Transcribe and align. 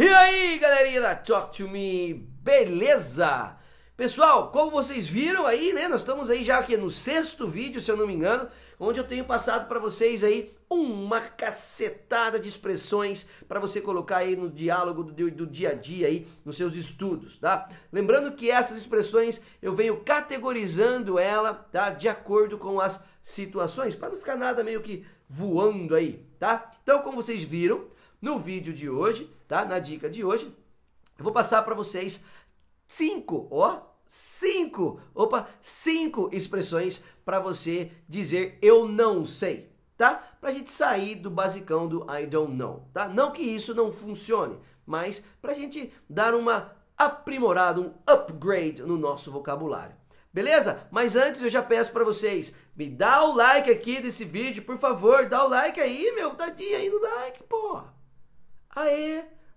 E 0.00 0.06
aí, 0.06 0.60
galerinha 0.60 1.00
da 1.00 1.16
Talk 1.16 1.56
to 1.56 1.68
Me, 1.68 2.14
beleza? 2.14 3.56
Pessoal, 3.96 4.52
como 4.52 4.70
vocês 4.70 5.08
viram 5.08 5.44
aí, 5.44 5.72
né? 5.72 5.88
Nós 5.88 6.02
estamos 6.02 6.30
aí 6.30 6.44
já 6.44 6.58
aqui 6.58 6.76
no 6.76 6.88
sexto 6.88 7.48
vídeo, 7.48 7.80
se 7.80 7.90
eu 7.90 7.96
não 7.96 8.06
me 8.06 8.14
engano, 8.14 8.48
onde 8.78 9.00
eu 9.00 9.04
tenho 9.04 9.24
passado 9.24 9.66
para 9.66 9.80
vocês 9.80 10.22
aí 10.22 10.54
uma 10.70 11.20
cacetada 11.20 12.38
de 12.38 12.48
expressões 12.48 13.28
para 13.48 13.58
você 13.58 13.80
colocar 13.80 14.18
aí 14.18 14.36
no 14.36 14.48
diálogo 14.48 15.02
do, 15.02 15.30
do, 15.32 15.44
dia 15.44 15.70
a 15.70 15.74
dia 15.74 16.06
aí, 16.06 16.28
nos 16.44 16.56
seus 16.56 16.76
estudos, 16.76 17.36
tá? 17.36 17.68
Lembrando 17.92 18.36
que 18.36 18.52
essas 18.52 18.78
expressões 18.78 19.42
eu 19.60 19.74
venho 19.74 20.04
categorizando 20.04 21.18
ela, 21.18 21.52
tá? 21.54 21.90
De 21.90 22.08
acordo 22.08 22.56
com 22.56 22.80
as 22.80 23.04
situações, 23.20 23.96
para 23.96 24.10
não 24.10 24.18
ficar 24.18 24.36
nada 24.36 24.62
meio 24.62 24.80
que 24.80 25.04
voando 25.28 25.96
aí, 25.96 26.24
tá? 26.38 26.70
Então, 26.84 27.02
como 27.02 27.20
vocês 27.20 27.42
viram, 27.42 27.88
no 28.20 28.38
vídeo 28.38 28.72
de 28.72 28.88
hoje, 28.88 29.32
tá? 29.46 29.64
Na 29.64 29.78
dica 29.78 30.08
de 30.08 30.24
hoje, 30.24 30.52
eu 31.16 31.24
vou 31.24 31.32
passar 31.32 31.62
para 31.62 31.74
vocês 31.74 32.24
cinco, 32.86 33.48
ó, 33.50 33.80
cinco, 34.06 35.00
opa, 35.14 35.48
cinco 35.60 36.30
expressões 36.32 37.04
para 37.24 37.38
você 37.38 37.92
dizer 38.08 38.58
eu 38.62 38.88
não 38.88 39.24
sei, 39.26 39.72
tá? 39.96 40.14
Pra 40.40 40.50
gente 40.50 40.70
sair 40.70 41.16
do 41.16 41.30
basicão 41.30 41.86
do 41.86 42.06
I 42.10 42.26
don't 42.26 42.54
know, 42.54 42.88
tá? 42.92 43.08
Não 43.08 43.32
que 43.32 43.42
isso 43.42 43.74
não 43.74 43.92
funcione, 43.92 44.58
mas 44.86 45.24
pra 45.40 45.54
gente 45.54 45.92
dar 46.08 46.34
uma 46.34 46.72
aprimorada, 46.96 47.80
um 47.80 47.94
upgrade 48.06 48.82
no 48.82 48.96
nosso 48.96 49.30
vocabulário. 49.30 49.94
Beleza? 50.32 50.86
Mas 50.90 51.16
antes 51.16 51.42
eu 51.42 51.50
já 51.50 51.62
peço 51.62 51.90
para 51.92 52.04
vocês, 52.04 52.56
me 52.76 52.88
dá 52.88 53.24
o 53.24 53.34
like 53.34 53.70
aqui 53.70 54.00
desse 54.00 54.24
vídeo, 54.24 54.62
por 54.62 54.78
favor, 54.78 55.28
dá 55.28 55.44
o 55.44 55.48
like 55.48 55.80
aí, 55.80 56.12
meu, 56.14 56.34
dadinha 56.34 56.78
aí 56.78 56.90
no 56.90 57.00
like, 57.00 57.42
porra. 57.44 57.97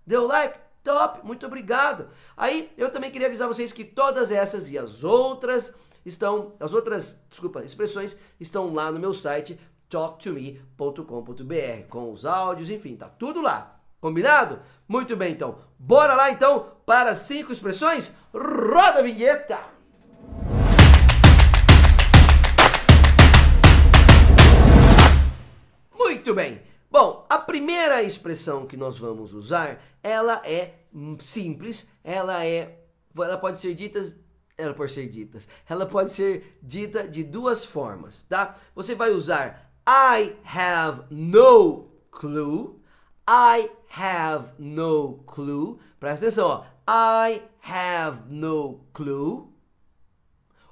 Deu 0.06 0.26
like? 0.26 0.58
Top, 0.82 1.24
muito 1.24 1.46
obrigado. 1.46 2.08
Aí 2.36 2.72
eu 2.76 2.90
também 2.90 3.10
queria 3.10 3.28
avisar 3.28 3.46
vocês 3.46 3.72
que 3.72 3.84
todas 3.84 4.32
essas 4.32 4.68
e 4.70 4.76
as 4.76 5.04
outras 5.04 5.72
estão, 6.04 6.54
as 6.58 6.74
outras, 6.74 7.20
desculpa, 7.30 7.62
expressões 7.62 8.18
estão 8.40 8.74
lá 8.74 8.90
no 8.90 8.98
meu 8.98 9.14
site 9.14 9.60
talktome.com.br 9.88 11.86
com 11.88 12.10
os 12.10 12.26
áudios, 12.26 12.70
enfim, 12.70 12.96
tá 12.96 13.08
tudo 13.08 13.40
lá. 13.40 13.78
Combinado? 14.00 14.58
Muito 14.88 15.14
bem, 15.14 15.32
então. 15.32 15.58
Bora 15.78 16.14
lá 16.14 16.30
então 16.30 16.72
para 16.84 17.14
cinco 17.14 17.52
expressões. 17.52 18.16
Roda 18.34 18.98
a 18.98 19.02
vinheta. 19.02 19.60
Muito 25.96 26.34
bem. 26.34 26.71
Bom, 26.92 27.24
a 27.26 27.38
primeira 27.38 28.02
expressão 28.02 28.66
que 28.66 28.76
nós 28.76 28.98
vamos 28.98 29.32
usar, 29.32 29.82
ela 30.02 30.42
é 30.44 30.74
simples, 31.20 31.90
ela 32.04 32.44
é, 32.44 32.84
ela 33.16 33.38
pode 33.38 33.60
ser 33.60 33.74
dita, 33.74 33.98
ela 34.58 34.74
pode 34.74 34.92
ser 34.92 35.08
dita, 35.08 35.38
ela 35.66 35.86
pode 35.86 36.12
ser 36.12 36.58
dita 36.62 37.08
de 37.08 37.24
duas 37.24 37.64
formas, 37.64 38.26
tá? 38.28 38.58
Você 38.74 38.94
vai 38.94 39.10
usar 39.10 39.72
I 39.88 40.36
have 40.44 41.04
no 41.10 41.88
clue, 42.10 42.78
I 43.26 43.70
have 43.88 44.52
no 44.58 45.24
clue, 45.26 45.78
presta 45.98 46.26
atenção, 46.26 46.46
ó, 46.46 47.26
I 47.26 47.42
have 47.62 48.24
no 48.28 48.84
clue, 48.92 49.50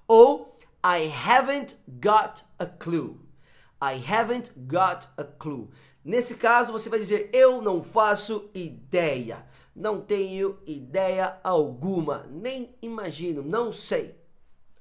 ou 0.06 0.58
I 0.84 1.10
haven't 1.26 1.78
got 1.88 2.44
a 2.58 2.66
clue, 2.66 3.18
I 3.80 3.94
haven't 4.06 4.52
got 4.66 5.08
a 5.16 5.24
clue. 5.24 5.70
Nesse 6.10 6.34
caso, 6.34 6.72
você 6.72 6.88
vai 6.88 6.98
dizer 6.98 7.30
eu 7.32 7.62
não 7.62 7.84
faço 7.84 8.50
ideia. 8.52 9.46
Não 9.76 10.00
tenho 10.00 10.58
ideia 10.66 11.38
alguma, 11.44 12.26
nem 12.28 12.74
imagino, 12.82 13.44
não 13.44 13.70
sei. 13.70 14.16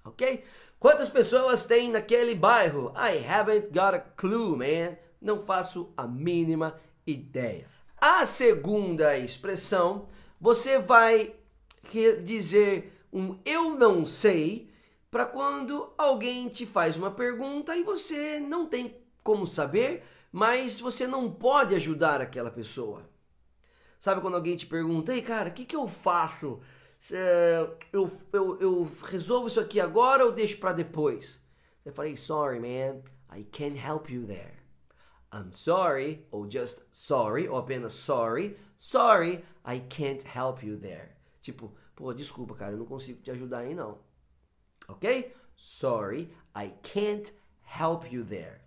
OK? 0.03 0.43
Quantas 0.79 1.07
pessoas 1.07 1.67
tem 1.67 1.91
naquele 1.91 2.33
bairro? 2.33 2.91
I 2.95 3.23
haven't 3.23 3.67
got 3.67 3.93
a 3.93 3.99
clue, 3.99 4.57
man. 4.57 4.97
Não 5.21 5.45
faço 5.45 5.93
a 5.95 6.07
mínima 6.07 6.79
ideia. 7.05 7.67
A 8.01 8.25
segunda 8.25 9.15
expressão, 9.15 10.07
você 10.41 10.79
vai 10.79 11.35
dizer 12.23 12.91
um 13.13 13.37
eu 13.45 13.75
não 13.75 14.03
sei 14.03 14.67
para 15.11 15.27
quando 15.27 15.93
alguém 15.95 16.49
te 16.49 16.65
faz 16.65 16.97
uma 16.97 17.11
pergunta 17.11 17.75
e 17.75 17.83
você 17.83 18.39
não 18.39 18.65
tem 18.65 18.97
como 19.23 19.45
saber 19.45 20.03
mas 20.31 20.79
você 20.79 21.07
não 21.07 21.31
pode 21.31 21.75
ajudar 21.75 22.21
aquela 22.21 22.51
pessoa. 22.51 23.09
Sabe 23.99 24.21
quando 24.21 24.35
alguém 24.35 24.55
te 24.55 24.65
pergunta, 24.65 25.13
ei 25.13 25.21
cara, 25.21 25.49
o 25.49 25.53
que, 25.53 25.65
que 25.65 25.75
eu 25.75 25.87
faço? 25.87 26.61
É, 27.11 27.69
eu, 27.91 28.11
eu, 28.31 28.59
eu 28.59 28.91
resolvo 29.03 29.47
isso 29.47 29.59
aqui 29.59 29.79
agora 29.79 30.25
ou 30.25 30.31
deixo 30.31 30.57
para 30.57 30.73
depois? 30.73 31.43
Eu 31.83 31.93
falei, 31.93 32.15
sorry 32.15 32.59
man, 32.59 33.01
I 33.35 33.43
can't 33.43 33.77
help 33.77 34.09
you 34.09 34.25
there. 34.25 34.59
I'm 35.31 35.51
sorry, 35.53 36.25
ou 36.31 36.49
just 36.49 36.81
sorry, 36.91 37.47
ou 37.47 37.57
apenas 37.57 37.93
sorry. 37.93 38.57
Sorry, 38.79 39.43
I 39.65 39.81
can't 39.89 40.25
help 40.25 40.63
you 40.63 40.77
there. 40.77 41.09
Tipo, 41.41 41.75
pô, 41.95 42.13
desculpa, 42.13 42.55
cara, 42.55 42.71
eu 42.71 42.77
não 42.77 42.85
consigo 42.85 43.21
te 43.21 43.31
ajudar 43.31 43.59
aí 43.59 43.75
não. 43.75 43.99
Ok? 44.87 45.33
Sorry, 45.55 46.33
I 46.55 46.73
can't 46.81 47.33
help 47.61 48.11
you 48.11 48.23
there. 48.25 48.61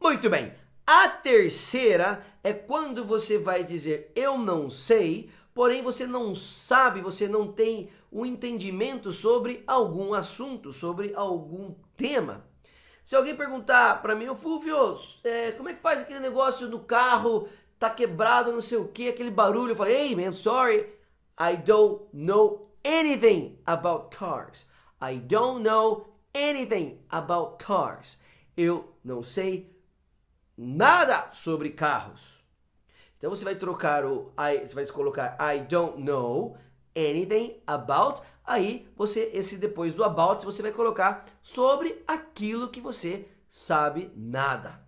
Muito 0.00 0.28
bem. 0.28 0.52
A 0.86 1.08
terceira 1.08 2.24
é 2.42 2.52
quando 2.52 3.04
você 3.06 3.38
vai 3.38 3.64
dizer 3.64 4.12
eu 4.14 4.36
não 4.36 4.68
sei, 4.68 5.30
porém 5.54 5.82
você 5.82 6.06
não 6.06 6.34
sabe, 6.34 7.00
você 7.00 7.26
não 7.26 7.50
tem 7.50 7.88
um 8.12 8.26
entendimento 8.26 9.10
sobre 9.10 9.64
algum 9.66 10.12
assunto, 10.12 10.72
sobre 10.72 11.14
algum 11.14 11.74
tema. 11.96 12.44
Se 13.02 13.16
alguém 13.16 13.34
perguntar 13.34 14.02
para 14.02 14.14
mim, 14.14 14.28
ô 14.28 14.34
Fulvio, 14.34 14.98
é, 15.24 15.52
como 15.52 15.70
é 15.70 15.74
que 15.74 15.80
faz 15.80 16.02
aquele 16.02 16.20
negócio 16.20 16.68
do 16.68 16.80
carro, 16.80 17.48
tá 17.78 17.88
quebrado, 17.88 18.52
não 18.52 18.60
sei 18.60 18.78
o 18.78 18.88
que, 18.88 19.08
aquele 19.08 19.30
barulho, 19.30 19.72
eu 19.72 19.76
falei, 19.76 19.94
hey 19.94 20.16
man, 20.16 20.32
sorry, 20.32 20.92
I 21.40 21.56
don't 21.56 22.04
know 22.12 22.70
anything 22.84 23.58
about 23.66 24.14
cars. 24.14 24.68
I 25.00 25.16
don't 25.16 25.62
know 25.62 26.06
anything 26.34 26.98
about 27.10 27.62
cars. 27.64 28.20
Eu 28.56 28.94
não 29.02 29.22
sei 29.22 29.73
nada 30.56 31.30
sobre 31.32 31.70
carros. 31.70 32.44
Então 33.18 33.30
você 33.30 33.44
vai 33.44 33.54
trocar 33.54 34.04
o 34.04 34.32
I, 34.38 34.66
você 34.66 34.74
vai 34.74 34.86
colocar 34.86 35.36
I 35.40 35.60
don't 35.60 36.02
know 36.02 36.56
anything 36.94 37.60
about. 37.66 38.22
Aí 38.44 38.88
você 38.96 39.30
esse 39.32 39.56
depois 39.56 39.94
do 39.94 40.04
about 40.04 40.44
você 40.44 40.62
vai 40.62 40.72
colocar 40.72 41.24
sobre 41.42 42.02
aquilo 42.06 42.68
que 42.68 42.80
você 42.80 43.26
sabe 43.48 44.12
nada, 44.14 44.80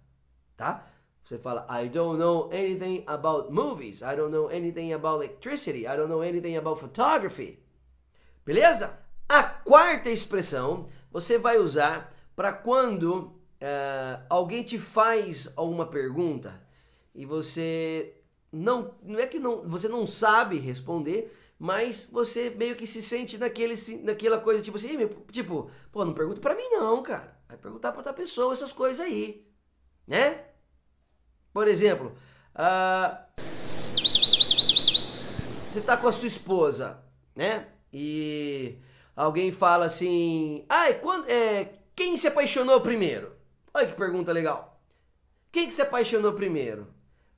tá? 0.57 0.87
Você 1.25 1.39
fala 1.39 1.67
I 1.71 1.89
don't 1.89 2.19
know 2.19 2.51
anything 2.53 3.03
about 3.07 3.51
movies. 3.51 4.03
I 4.03 4.15
don't 4.15 4.31
know 4.31 4.49
anything 4.49 4.93
about 4.93 5.25
electricity. 5.25 5.81
I 5.81 5.97
don't 5.97 6.09
know 6.09 6.23
anything 6.23 6.57
about 6.57 6.81
photography. 6.81 7.59
Beleza? 8.45 8.99
A 9.29 9.43
quarta 9.43 10.09
expressão 10.09 10.89
você 11.11 11.37
vai 11.37 11.59
usar 11.59 12.15
para 12.37 12.53
quando 12.53 13.36
uh, 13.61 14.25
alguém 14.29 14.63
te 14.63 14.79
faz 14.79 15.53
alguma 15.57 15.87
pergunta 15.87 16.61
e 17.15 17.25
você 17.25 18.15
não 18.53 18.95
não 19.03 19.19
é 19.19 19.27
que 19.27 19.39
não 19.39 19.69
você 19.69 19.89
não 19.89 20.07
sabe 20.07 20.59
responder 20.59 21.35
mas 21.59 22.09
você 22.11 22.51
meio 22.51 22.77
que 22.77 22.87
se 22.87 23.03
sente 23.03 23.39
naquele 23.39 23.75
naquela 24.03 24.39
coisa 24.39 24.63
tipo 24.63 24.77
assim 24.77 24.97
tipo 25.33 25.71
pô 25.91 26.05
não 26.05 26.13
pergunta 26.13 26.41
para 26.41 26.55
mim 26.55 26.69
não 26.71 27.03
cara. 27.03 27.37
Vai 27.49 27.57
perguntar 27.57 27.93
para 27.93 28.01
outra 28.01 28.13
pessoa 28.13 28.53
essas 28.53 28.73
coisas 28.73 29.01
aí. 29.07 29.47
Né? 30.07 30.45
Por 31.53 31.69
exemplo 31.69 32.15
uh, 32.55 33.27
você 35.73 35.81
tá 35.81 35.97
com 35.97 36.09
a 36.09 36.13
sua 36.13 36.29
esposa 36.29 37.03
né? 37.35 37.69
E 37.93 38.79
alguém 39.15 39.51
fala 39.53 39.87
assim 39.87 40.65
ai 40.69 40.99
quando 40.99 41.29
é 41.31 41.73
quem 41.95 42.17
se 42.17 42.29
apaixonou 42.29 42.81
primeiro 42.83 43.36
Olha 43.77 43.89
que 43.89 43.93
pergunta 43.93 44.33
legal. 44.33 44.81
Quem 45.53 45.69
que 45.69 45.75
se 45.75 45.83
apaixonou 45.83 46.33
primeiro? 46.33 46.87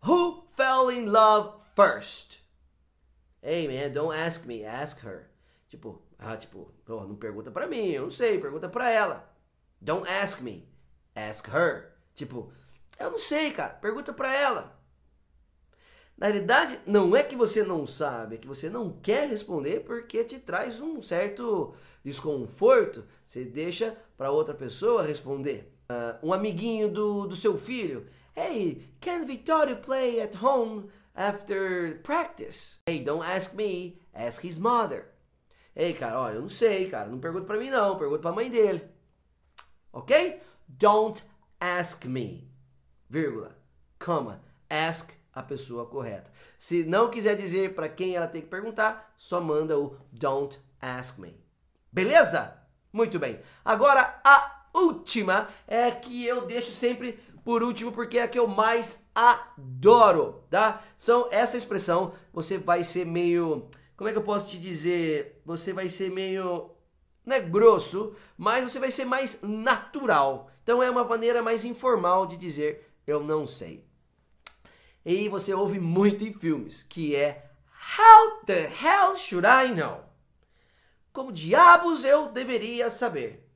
Who 0.07 0.45
fell 0.57 0.89
in 0.89 1.07
love 1.07 1.51
first? 1.75 2.39
Hey 3.43 3.67
man, 3.67 3.93
don't 3.93 4.17
ask 4.17 4.47
me, 4.47 4.65
ask 4.65 5.05
her. 5.05 5.29
Tipo, 5.69 6.01
ah, 6.17 6.37
tipo, 6.37 6.73
oh, 6.89 7.01
não 7.01 7.17
pergunta 7.17 7.51
pra 7.51 7.67
mim, 7.67 7.89
eu 7.89 8.03
não 8.03 8.11
sei, 8.11 8.39
pergunta 8.39 8.69
pra 8.69 8.89
ela. 8.89 9.29
Don't 9.81 10.09
ask 10.09 10.41
me, 10.41 10.69
ask 11.13 11.49
her. 11.49 11.91
Tipo, 12.15 12.53
eu 13.01 13.11
não 13.11 13.19
sei, 13.19 13.51
cara, 13.51 13.71
pergunta 13.71 14.13
pra 14.13 14.33
ela. 14.33 14.81
Na 16.17 16.29
realidade, 16.29 16.79
não 16.87 17.17
é 17.17 17.25
que 17.25 17.35
você 17.35 17.65
não 17.65 17.85
sabe, 17.85 18.37
é 18.37 18.39
que 18.39 18.47
você 18.47 18.71
não 18.71 18.93
quer 18.93 19.29
responder 19.29 19.81
porque 19.81 20.23
te 20.23 20.39
traz 20.39 20.81
um 20.81 21.03
certo 21.03 21.75
desconforto. 22.05 23.05
Você 23.27 23.45
deixa 23.45 23.99
para 24.17 24.31
outra 24.31 24.55
pessoa 24.55 25.03
responder 25.03 25.77
uh, 25.91 26.19
um 26.23 26.33
amiguinho 26.33 26.91
do, 26.91 27.27
do 27.27 27.37
seu 27.37 27.57
filho. 27.57 28.07
Hey, 28.37 28.89
can 29.01 29.25
Victoria 29.25 29.75
play 29.75 30.21
at 30.21 30.37
home 30.37 30.91
after 31.15 31.99
practice. 32.03 32.79
Hey, 32.87 33.01
don't 33.01 33.25
ask 33.25 33.55
me, 33.55 33.99
ask 34.15 34.45
his 34.45 34.59
mother. 34.59 35.07
Ei, 35.75 35.95
cara, 35.95 36.21
ó, 36.21 36.31
eu 36.31 36.43
não 36.43 36.49
sei, 36.49 36.91
cara, 36.91 37.09
não 37.09 37.19
pergunta 37.19 37.47
pra 37.47 37.59
mim 37.59 37.71
não, 37.71 37.99
pergunta 37.99 38.21
pra 38.21 38.33
mãe 38.33 38.51
dele. 38.51 38.83
Ok? 39.93 40.41
Don't 40.69 41.25
ask 41.61 42.05
me, 42.05 42.53
vírgula, 43.09 43.57
comma, 43.99 44.43
ask 44.69 45.11
a 45.33 45.43
pessoa 45.43 45.87
correta. 45.87 46.31
Se 46.59 46.85
não 46.85 47.11
quiser 47.11 47.37
dizer 47.37 47.75
para 47.75 47.89
quem 47.89 48.15
ela 48.15 48.29
tem 48.29 48.43
que 48.43 48.49
perguntar, 48.49 49.15
só 49.17 49.41
manda 49.41 49.79
o 49.79 49.97
don't 50.13 50.59
ask 50.81 51.19
me. 51.19 51.43
Beleza? 51.91 52.59
Muito 52.93 53.19
bem. 53.19 53.41
Agora 53.65 54.21
a 54.23 54.58
última 54.75 55.49
é 55.67 55.91
que 55.91 56.25
eu 56.25 56.47
deixo 56.47 56.73
sempre 56.73 57.19
por 57.45 57.63
último 57.63 57.93
porque 57.93 58.19
é 58.19 58.23
a 58.23 58.29
que 58.29 58.39
eu 58.39 58.47
mais 58.47 59.09
adoro, 59.15 60.45
tá? 60.51 60.83
São 60.99 61.29
essa 61.31 61.57
expressão, 61.57 62.13
você 62.33 62.59
vai 62.59 62.85
ser 62.85 63.07
meio, 63.07 63.69
como 63.97 64.09
é 64.09 64.13
que 64.13 64.19
eu 64.19 64.23
posso 64.23 64.49
te 64.49 64.59
dizer? 64.59 65.41
Você 65.45 65.73
vai 65.73 65.89
ser 65.89 66.11
meio 66.11 66.71
não 67.25 67.37
é 67.37 67.41
grosso, 67.41 68.15
mas 68.39 68.65
você 68.65 68.79
vai 68.79 68.91
ser 68.91 69.05
mais 69.05 69.41
natural. 69.43 70.51
Então 70.63 70.83
é 70.83 70.91
uma 70.91 71.05
maneira 71.05 71.43
mais 71.43 71.65
informal 71.65 72.27
de 72.27 72.37
dizer 72.37 72.91
eu 73.07 73.23
não 73.23 73.47
sei. 73.47 73.87
E 75.05 75.29
você 75.29 75.55
ouve 75.55 75.79
muito 75.79 76.25
em 76.25 76.33
filmes, 76.33 76.83
que 76.83 77.15
é 77.15 77.51
How 77.99 78.45
the 78.45 78.71
hell 78.83 79.17
should 79.17 79.47
I 79.47 79.75
know? 79.75 80.05
Como 81.13 81.33
diabos 81.33 82.05
eu 82.05 82.29
deveria 82.29 82.91
saber? 82.91 83.48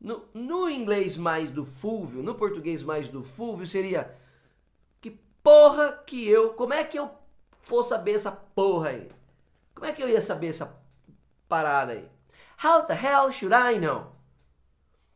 No, 0.00 0.24
no 0.34 0.68
inglês 0.68 1.16
mais 1.16 1.50
do 1.50 1.64
fúvio, 1.64 2.22
no 2.22 2.34
português 2.34 2.82
mais 2.82 3.08
do 3.08 3.22
fúvio, 3.22 3.66
seria 3.66 4.14
que 5.00 5.10
porra 5.42 5.92
que 6.06 6.28
eu. 6.28 6.52
Como 6.54 6.74
é 6.74 6.84
que 6.84 6.98
eu 6.98 7.10
vou 7.66 7.82
saber 7.82 8.14
essa 8.14 8.30
porra 8.30 8.90
aí? 8.90 9.10
Como 9.74 9.86
é 9.86 9.92
que 9.92 10.02
eu 10.02 10.08
ia 10.08 10.22
saber 10.22 10.48
essa 10.48 10.78
parada 11.48 11.92
aí? 11.92 12.08
How 12.62 12.86
the 12.86 12.94
hell 12.94 13.30
should 13.32 13.54
I 13.54 13.78
know? 13.78 14.12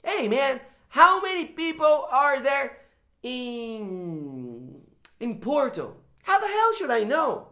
Hey 0.03 0.29
man, 0.29 0.61
how 0.95 1.21
many 1.23 1.47
people 1.47 2.07
are 2.11 2.43
there 2.43 2.81
in 3.23 4.83
in 5.19 5.35
Porto? 5.41 5.97
How 6.27 6.41
the 6.41 6.47
hell 6.47 6.75
should 6.75 6.91
I 6.91 7.05
know? 7.05 7.49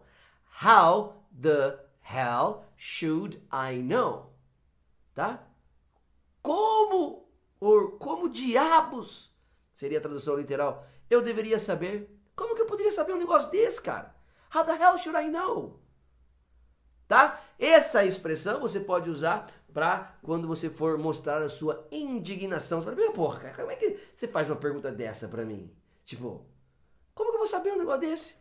How 0.62 1.14
the 1.32 1.78
hell 2.02 2.64
should 2.76 3.42
I 3.50 3.82
know? 3.82 4.30
Tá? 5.14 5.47
Como 6.48 7.28
ou 7.60 7.90
como 7.98 8.26
diabos 8.30 9.30
seria 9.70 9.98
a 9.98 10.00
tradução 10.00 10.34
literal? 10.34 10.86
Eu 11.10 11.20
deveria 11.20 11.58
saber. 11.58 12.18
Como 12.34 12.54
que 12.54 12.62
eu 12.62 12.66
poderia 12.66 12.90
saber 12.90 13.12
um 13.12 13.18
negócio 13.18 13.50
desse, 13.50 13.82
cara? 13.82 14.14
How 14.54 14.64
the 14.64 14.72
hell 14.72 14.96
should 14.96 15.18
I 15.18 15.28
know? 15.28 15.78
Tá? 17.06 17.38
Essa 17.58 18.02
expressão 18.02 18.60
você 18.60 18.80
pode 18.80 19.10
usar 19.10 19.46
para 19.74 20.16
quando 20.22 20.48
você 20.48 20.70
for 20.70 20.96
mostrar 20.96 21.42
a 21.42 21.50
sua 21.50 21.86
indignação. 21.92 22.80
Você 22.80 22.96
fala, 22.96 23.12
porra, 23.12 23.40
cara, 23.40 23.54
como 23.54 23.70
é 23.70 23.76
que 23.76 24.00
você 24.14 24.26
faz 24.26 24.48
uma 24.48 24.56
pergunta 24.56 24.90
dessa 24.90 25.28
para 25.28 25.44
mim? 25.44 25.70
Tipo, 26.06 26.46
como 27.14 27.28
que 27.28 27.36
eu 27.36 27.40
vou 27.40 27.46
saber 27.46 27.74
um 27.74 27.78
negócio 27.78 28.00
desse? 28.00 28.36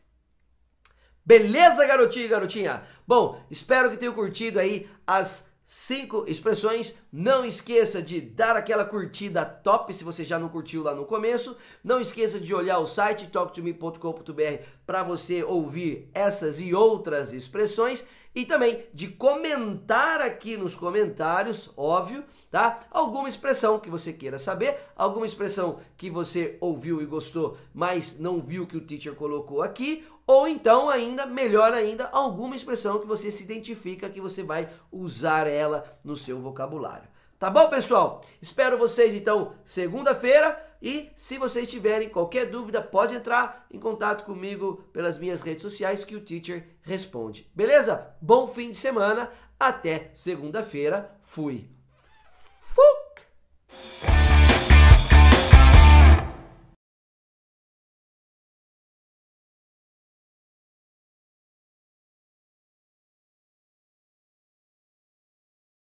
Beleza, 1.25 1.85
garotinho 1.85 2.27
e 2.27 2.29
garotinha? 2.29 2.87
Bom, 3.05 3.43
espero 3.51 3.89
que 3.89 3.97
tenham 3.97 4.13
curtido 4.13 4.61
aí 4.61 4.89
as 5.05 5.46
cinco 5.67 6.23
expressões. 6.25 6.97
Não 7.11 7.43
esqueça 7.43 8.01
de 8.01 8.21
dar 8.21 8.55
aquela 8.55 8.85
curtida 8.85 9.43
top 9.43 9.93
se 9.93 10.05
você 10.05 10.23
já 10.23 10.39
não 10.39 10.47
curtiu 10.47 10.81
lá 10.81 10.95
no 10.95 11.05
começo. 11.05 11.57
Não 11.83 11.99
esqueça 11.99 12.39
de 12.39 12.55
olhar 12.55 12.79
o 12.79 12.87
site 12.87 13.27
talktome.com.br 13.27 14.63
para 14.85 15.03
você 15.03 15.43
ouvir 15.43 16.09
essas 16.13 16.61
e 16.61 16.73
outras 16.73 17.33
expressões 17.33 18.07
e 18.33 18.45
também 18.45 18.85
de 18.93 19.07
comentar 19.07 20.21
aqui 20.21 20.55
nos 20.57 20.75
comentários, 20.75 21.71
óbvio, 21.75 22.23
tá? 22.51 22.81
Alguma 22.91 23.27
expressão 23.27 23.79
que 23.79 23.89
você 23.89 24.13
queira 24.13 24.39
saber, 24.39 24.77
alguma 24.95 25.25
expressão 25.25 25.79
que 25.95 26.09
você 26.09 26.57
ouviu 26.61 27.01
e 27.01 27.05
gostou, 27.05 27.57
mas 27.73 28.19
não 28.19 28.39
viu 28.39 28.67
que 28.67 28.77
o 28.77 28.85
teacher 28.85 29.15
colocou 29.15 29.61
aqui, 29.61 30.05
ou 30.25 30.47
então 30.47 30.89
ainda, 30.89 31.25
melhor 31.25 31.73
ainda, 31.73 32.09
alguma 32.11 32.55
expressão 32.55 32.99
que 32.99 33.07
você 33.07 33.31
se 33.31 33.43
identifica 33.43 34.09
que 34.09 34.19
você 34.19 34.43
vai 34.43 34.69
usar 34.91 35.47
ela 35.47 35.97
no 36.03 36.17
seu 36.17 36.39
vocabulário. 36.39 37.07
Tá 37.39 37.51
bom, 37.51 37.69
pessoal? 37.69 38.21
Espero 38.41 38.79
vocês 38.79 39.13
então 39.13 39.53
segunda-feira 39.63 40.59
e 40.81 41.11
se 41.15 41.37
vocês 41.37 41.69
tiverem 41.69 42.09
qualquer 42.09 42.49
dúvida, 42.49 42.81
pode 42.81 43.13
entrar 43.13 43.67
em 43.71 43.79
contato 43.79 44.25
comigo 44.25 44.83
pelas 44.91 45.19
minhas 45.19 45.41
redes 45.41 45.61
sociais 45.61 46.03
que 46.03 46.15
o 46.15 46.21
teacher 46.21 46.67
responde. 46.81 47.47
Beleza? 47.53 48.07
Bom 48.19 48.47
fim 48.47 48.71
de 48.71 48.77
semana, 48.77 49.29
até 49.59 50.09
segunda-feira. 50.15 51.15
Fui. 51.21 51.76